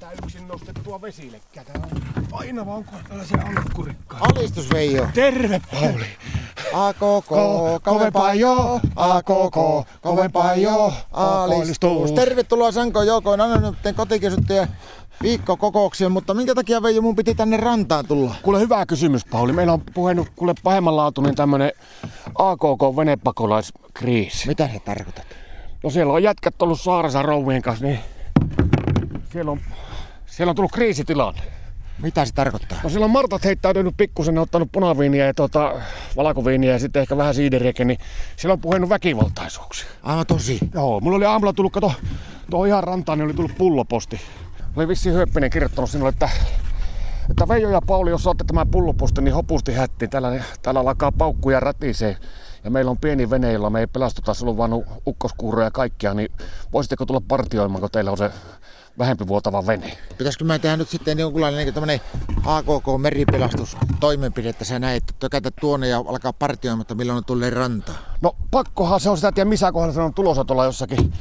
[0.00, 1.64] tätä yksin nostettua vesilekkää.
[1.64, 4.20] Täällä on aina vaan kohtalaisia ankkurikkaa.
[4.20, 5.08] Alistus Veijo.
[5.14, 6.06] Terve Pauli.
[6.72, 8.80] A koko, kovempaa jo.
[8.96, 10.92] A koko, kovempaa jo.
[11.12, 12.12] Alistus.
[12.12, 14.68] Tervetuloa Sanko Joukoin anonymitten kotikesuttujen
[15.22, 18.34] viikkokokouksia, mutta minkä takia Veijo mun piti tänne rantaan tulla?
[18.42, 19.52] Kuule hyvä kysymys Pauli.
[19.52, 21.72] Meillä on puhennut kuule pahemmanlaatuinen tämmönen
[22.34, 24.48] AKK venepakolaiskriisi.
[24.48, 25.26] Mitä se tarkoitat?
[25.82, 27.98] No siellä on jätkät ollut saaressa rouvien kanssa, niin
[29.32, 29.60] siellä on,
[30.38, 31.42] siellä on tullut kriisitilanne.
[32.02, 32.78] Mitä se tarkoittaa?
[32.82, 35.74] No siellä on Martat heittäytynyt pikkusen, ne on ottanut punaviiniä ja tota,
[36.16, 37.98] valkoviiniä ja sitten ehkä vähän siideriäkin, niin
[38.36, 39.86] siellä on puhennut väkivaltaisuuksia.
[40.02, 40.58] Aivan tosi.
[40.74, 41.92] Joo, mulla oli aamulla tullut, kato,
[42.50, 44.20] tuohon ihan rantaan, niin oli tullut pulloposti.
[44.76, 46.28] Oli vissi Höppinen kirjoittanut sinulle, että,
[47.30, 50.10] että Veijo ja Pauli, jos saatte tämän pulloposti, niin hopusti hättiin.
[50.10, 52.16] Täällä, täällä alkaa paukkuja rätisee.
[52.64, 54.70] Ja meillä on pieni vene, jolla me ei pelastuta, sulla on vaan
[55.06, 56.32] ukkoskuuroja ja kaikkia, niin
[56.72, 58.30] voisitteko tulla partioimaan, kun teillä on se
[58.98, 59.98] vähempi vuotava vene.
[60.18, 62.00] Pitäisikö mä tehdä nyt sitten jonkunlainen niin tämmöinen
[62.44, 67.92] AKK-meripelastustoimenpide, että sä näet, että käytä tuonne ja alkaa partioimatta, milloin on tulee ranta?
[68.20, 71.12] No pakkohan se on sitä, tiedä missä kohdassa se on tulossa tuolla jossakin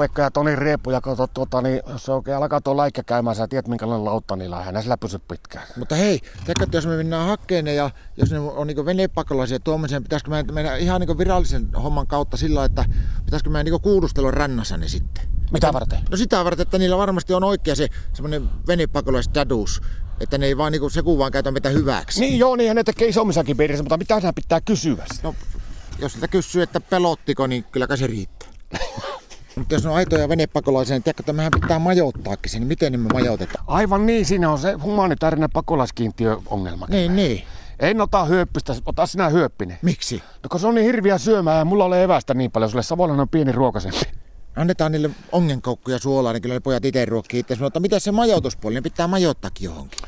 [0.00, 3.36] Pekka ja Toni Riepu ja kato, tuota, niin jos se oikein alkaa tuo laikka käymään,
[3.36, 5.66] sä tiedät minkälainen lautta niillä on, sillä pysy pitkään.
[5.76, 10.30] Mutta hei, teikö, jos me mennään hakkeen ja jos ne on niin venepakolaisia tuomiseen, pitäisikö
[10.30, 12.84] me mennä ihan niin virallisen homman kautta sillä, että
[13.24, 15.24] pitäisikö me niin kuulustella rannassa ne sitten?
[15.52, 15.98] Mitä varten?
[16.10, 19.80] No sitä varten, että niillä varmasti on oikea se semmoinen venepakolaisstatus,
[20.20, 22.20] että ne ei vaan niinku se vaan käytä mitä hyväksi.
[22.20, 25.06] Niin joo, niin ne tekee isommissakin piirissä, mutta mitä sinä pitää kysyä?
[25.22, 25.34] No,
[25.98, 28.39] jos sitä kysyy, että pelottiko, niin kyllä se riittää.
[29.60, 33.08] Mutta jos on aitoja venepakolaisia, niin tiedätkö, että mehän pitää majoittaakin sen, niin miten me
[33.12, 33.64] majoitetaan?
[33.66, 36.86] Aivan niin, siinä on se humanitaarinen pakolaiskiintiö-ongelma.
[36.86, 37.42] Niin, niin.
[37.80, 39.78] En ota hyöppistä, ota sinä hyöppinen.
[39.82, 40.22] Miksi?
[40.42, 43.20] No kun se on niin hirviä syömään ja mulla ole evästä niin paljon, sulle Savolainen
[43.20, 44.00] on pieni ruokasempi.
[44.56, 47.56] Annetaan niille ongenkoukkuja suolaa, niin kyllä ne pojat itse ruokkii itse.
[47.60, 49.98] Mutta miten se majoituspuoli, niin pitää majoittaakin johonkin.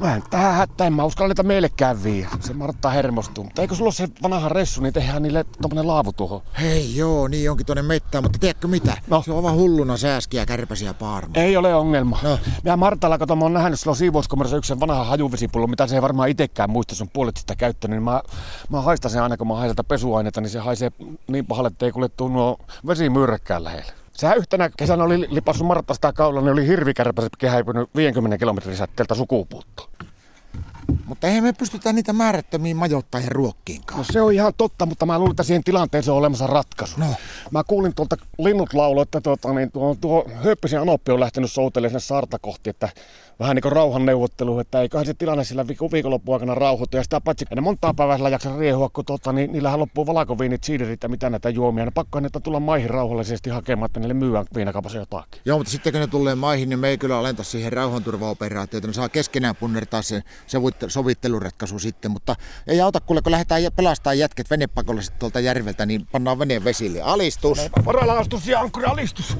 [0.00, 2.28] Mä en tähän hätää, en mä uskalla niitä meillekään viiä.
[2.40, 3.44] Se Martta hermostuu.
[3.44, 6.42] Mutta eikö sulla ole se vanha ressu, niin tehdään niille tommonen laavu tuohon.
[6.60, 8.96] Hei joo, niin onkin tuonne mettään, mutta tiedätkö mitä?
[9.08, 9.22] No.
[9.22, 11.32] Se on vaan hulluna sääskiä, kärpäsiä paarma.
[11.34, 12.18] Ei ole ongelma.
[12.22, 12.38] No.
[12.64, 16.28] Mä Martalla, kato, mä oon nähnyt silloin siivouskomerissa yksi vanha hajuvesipullo, mitä se ei varmaan
[16.28, 17.96] itekään muista, se on puolet sitä käyttänyt.
[17.96, 18.22] Niin mä,
[18.68, 20.92] mä haistan sen aina, kun mä haistan pesuaineita, niin se haisee
[21.26, 23.92] niin pahalle, että ei kuule nuo vesimyyrrekkään lähellä.
[24.20, 29.90] Sehän yhtenä kesänä oli lipassu Marttasta kaula, niin oli hirvikärpäset kehäipynyt 50 kilometrin säteeltä sukupuuttoon.
[31.10, 33.98] Mutta eihän me pystytä niitä määrättömiin majoittajien ruokkiinkaan.
[33.98, 37.00] No se on ihan totta, mutta mä luulen, että siihen tilanteeseen on olemassa ratkaisu.
[37.00, 37.06] No.
[37.50, 41.90] Mä kuulin tuolta linnut laulu, että tuota, niin tuo, tuo Höppisen Anoppi on lähtenyt soutelemaan
[41.90, 42.88] sinne saarta kohti, että
[43.40, 46.96] vähän niin kuin rauhanneuvottelu, että eiköhän se tilanne sillä viikonloppuun aikana rauhoitu.
[46.96, 50.64] Ja sitä paitsi ne montaa päivää sillä jaksa riehua, kun tuota, niin niillähän loppuu valakoviinit,
[50.64, 51.84] siiderit ja mitä näitä juomia.
[51.84, 55.40] Ne pakko että tulla maihin rauhallisesti hakemaan, että niille myyään viinakaupassa jotakin.
[55.44, 58.92] Joo, mutta sitten kun ne tulee maihin, niin me ei kyllä alenta siihen rauhanturvaoperaatioon, ne
[58.92, 60.22] saa keskenään punnertaa sen
[61.00, 62.10] sovitteluratkaisu sitten.
[62.10, 67.02] Mutta ei auta, kuule, kun lähdetään pelastaa jätket venepakolliset tuolta järveltä, niin pannaan veneen vesille.
[67.02, 67.58] Alistus!
[67.84, 69.36] Varalaastus ja ankkuri alistus!